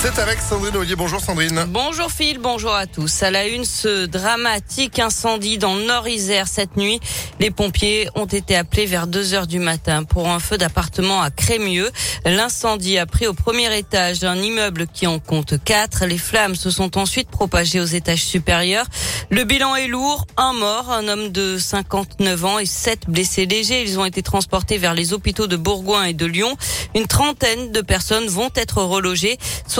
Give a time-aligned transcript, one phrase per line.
[0.00, 0.94] C'est avec Sandrine Ollier.
[0.94, 1.66] Bonjour Sandrine.
[1.70, 3.24] Bonjour Phil, bonjour à tous.
[3.24, 7.00] À la une, ce dramatique incendie dans le Nord-Isère cette nuit.
[7.40, 11.32] Les pompiers ont été appelés vers 2 heures du matin pour un feu d'appartement à
[11.32, 11.90] Crémieux.
[12.24, 16.06] L'incendie a pris au premier étage d'un immeuble qui en compte quatre.
[16.06, 18.86] Les flammes se sont ensuite propagées aux étages supérieurs.
[19.30, 20.28] Le bilan est lourd.
[20.36, 23.82] Un mort, un homme de 59 ans et sept blessés légers.
[23.82, 26.56] Ils ont été transportés vers les hôpitaux de Bourgoin et de Lyon.
[26.94, 29.38] Une trentaine de personnes vont être relogées.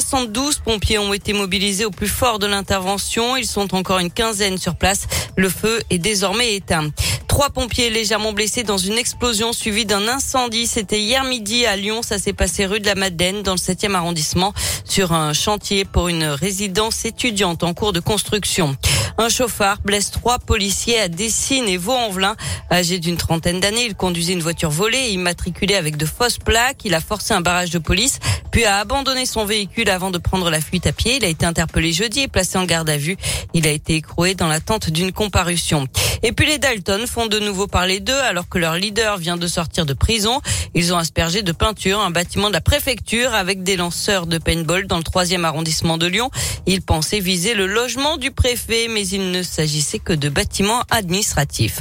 [0.00, 3.36] 72 pompiers ont été mobilisés au plus fort de l'intervention.
[3.36, 5.06] Ils sont encore une quinzaine sur place.
[5.36, 6.88] Le feu est désormais éteint.
[7.28, 10.66] Trois pompiers légèrement blessés dans une explosion suivie d'un incendie.
[10.66, 12.00] C'était hier midi à Lyon.
[12.02, 16.08] Ça s'est passé rue de la Madeleine dans le 7e arrondissement sur un chantier pour
[16.08, 18.76] une résidence étudiante en cours de construction.
[19.18, 22.36] Un chauffard blesse trois policiers à Dessines et Vaux-en-Velin.
[22.70, 26.84] Âgé d'une trentaine d'années, il conduisait une voiture volée immatriculée avec de fausses plaques.
[26.84, 28.18] Il a forcé un barrage de police,
[28.50, 31.16] puis a abandonné son véhicule avant de prendre la fuite à pied.
[31.16, 33.16] Il a été interpellé jeudi et placé en garde à vue.
[33.54, 35.86] Il a été écroué dans l'attente d'une comparution.
[36.22, 39.46] Et puis les Dalton font de nouveau parler d'eux alors que leur leader vient de
[39.46, 40.40] sortir de prison.
[40.74, 44.86] Ils ont aspergé de peinture un bâtiment de la préfecture avec des lanceurs de paintball
[44.86, 46.30] dans le troisième arrondissement de Lyon.
[46.66, 51.80] Ils pensaient viser le logement du préfet, mais il ne s'agissait que de bâtiments administratifs.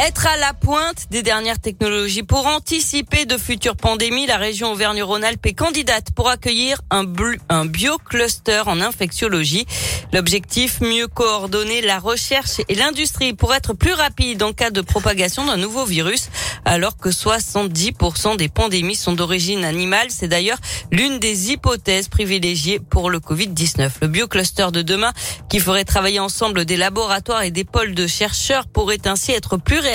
[0.00, 5.44] Être à la pointe des dernières technologies pour anticiper de futures pandémies, la région Auvergne-Rhône-Alpes
[5.44, 7.04] est candidate pour accueillir un,
[7.48, 9.66] un biocluster en infectiologie.
[10.12, 15.44] L'objectif, mieux coordonner la recherche et l'industrie pour être plus rapide en cas de propagation
[15.44, 16.28] d'un nouveau virus,
[16.64, 20.06] alors que 70% des pandémies sont d'origine animale.
[20.10, 20.58] C'est d'ailleurs
[20.92, 23.90] l'une des hypothèses privilégiées pour le Covid-19.
[24.02, 25.12] Le biocluster de demain,
[25.50, 29.87] qui ferait travailler ensemble des laboratoires et des pôles de chercheurs, pourrait ainsi être plus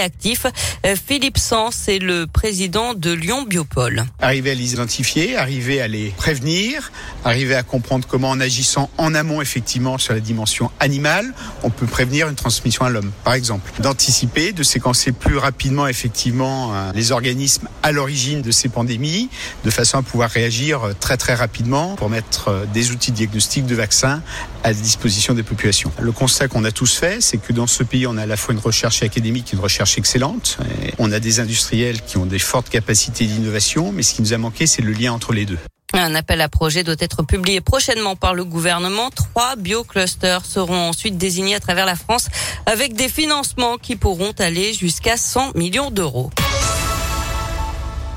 [0.85, 4.05] Euh, Philippe Sens est le président de Lyon Biopole.
[4.19, 6.91] Arriver à les identifier, arriver à les prévenir,
[7.23, 11.85] arriver à comprendre comment en agissant en amont effectivement sur la dimension animale, on peut
[11.85, 13.71] prévenir une transmission à l'homme, par exemple.
[13.81, 19.29] D'anticiper, de séquencer plus rapidement effectivement euh, les organismes à l'origine de ces pandémies,
[19.63, 23.65] de façon à pouvoir réagir euh, très très rapidement pour mettre des outils de diagnostic
[23.65, 24.21] de vaccins
[24.63, 25.91] à disposition des populations.
[26.01, 28.37] Le constat qu'on a tous fait, c'est que dans ce pays, on a à la
[28.37, 30.57] fois une recherche académique et une recherche excellente.
[30.99, 34.37] On a des industriels qui ont des fortes capacités d'innovation, mais ce qui nous a
[34.37, 35.59] manqué, c'est le lien entre les deux.
[35.95, 39.11] Un appel à projet doit être publié prochainement par le gouvernement.
[39.11, 42.29] Trois bioclusters seront ensuite désignés à travers la France
[42.65, 46.31] avec des financements qui pourront aller jusqu'à 100 millions d'euros.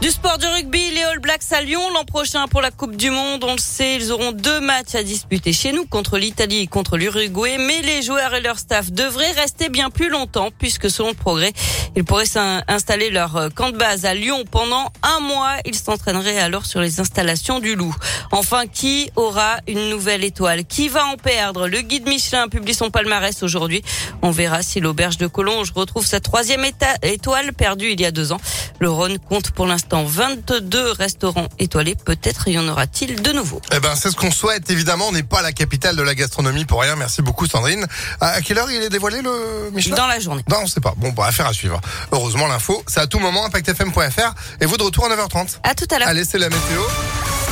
[0.03, 3.11] Du sport du rugby, les All Blacks à Lyon l'an prochain pour la Coupe du
[3.11, 3.43] Monde.
[3.45, 6.99] On le sait, ils auront deux matchs à disputer chez nous contre l'Italie et contre
[6.99, 7.57] l'Uruguay.
[7.59, 11.53] Mais les joueurs et leur staff devraient rester bien plus longtemps puisque selon le progrès,
[11.97, 12.25] ils pourraient
[12.69, 15.55] installer leur euh, camp de base à Lyon pendant un mois.
[15.65, 17.95] Ils s'entraîneraient alors sur les installations du Loup.
[18.33, 20.67] Enfin, qui aura une nouvelle étoile?
[20.67, 21.69] Qui va en perdre?
[21.69, 23.83] Le guide Michelin publie son palmarès aujourd'hui.
[24.21, 26.65] On verra si l'auberge de Collonges retrouve sa troisième
[27.03, 28.41] étoile perdue il y a deux ans.
[28.79, 31.95] Le Rhône compte pour l'instant 22 restaurants étoilés.
[31.95, 33.61] Peut-être y en aura-t-il de nouveau.
[33.73, 34.71] Eh ben, c'est ce qu'on souhaite.
[34.71, 36.97] Évidemment, on n'est pas la capitale de la gastronomie pour rien.
[36.97, 37.87] Merci beaucoup, Sandrine.
[38.21, 39.97] À quelle heure il est dévoilé le Michelin?
[39.97, 40.43] Dans la journée.
[40.51, 40.95] Non, on sait pas.
[40.97, 41.81] Bon, bah, affaire à suivre.
[42.13, 44.35] Heureusement, l'info, c'est à tout moment, impactfm.fr.
[44.61, 45.59] Et vous de retour à 9h30.
[45.63, 46.09] À tout à l'heure.
[46.09, 46.83] Allez, c'est la météo.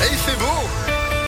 [0.02, 0.94] Et il fait beau.